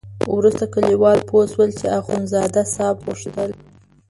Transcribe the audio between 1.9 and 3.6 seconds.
اخندزاده صاحب غوښتل.